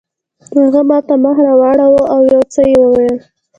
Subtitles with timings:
[0.61, 3.17] هغه ماته مخ راواړاوه او یو څه یې وویل.